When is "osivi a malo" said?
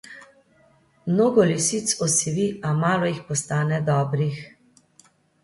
2.07-3.11